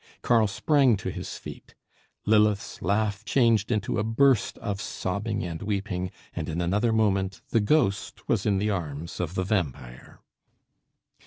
Karl 0.23 0.47
sprang 0.47 0.97
to 0.97 1.11
his 1.11 1.37
feet. 1.37 1.75
Lilith's 2.25 2.81
laugh 2.81 3.23
changed 3.23 3.71
into 3.71 3.99
a 3.99 4.03
burst 4.03 4.57
of 4.57 4.81
sobbing 4.81 5.43
and 5.43 5.61
weeping, 5.61 6.09
and 6.35 6.49
in 6.49 6.59
another 6.59 6.91
moment 6.91 7.41
the 7.51 7.59
ghost 7.61 8.27
was 8.27 8.43
in 8.47 8.57
the 8.57 8.71
arms 8.71 9.19
of 9.19 9.35
the 9.35 9.43
vampire. 9.43 10.19